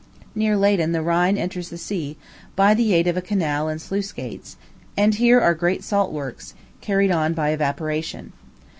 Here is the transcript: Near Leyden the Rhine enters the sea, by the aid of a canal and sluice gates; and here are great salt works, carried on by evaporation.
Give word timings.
Near 0.33 0.57
Leyden 0.57 0.93
the 0.93 1.03
Rhine 1.03 1.37
enters 1.37 1.69
the 1.69 1.77
sea, 1.77 2.17
by 2.55 2.73
the 2.73 2.91
aid 2.91 3.05
of 3.05 3.17
a 3.17 3.21
canal 3.21 3.67
and 3.67 3.79
sluice 3.79 4.11
gates; 4.11 4.57
and 4.97 5.13
here 5.13 5.39
are 5.39 5.53
great 5.53 5.83
salt 5.83 6.11
works, 6.11 6.55
carried 6.81 7.11
on 7.11 7.35
by 7.35 7.51
evaporation. 7.51 8.33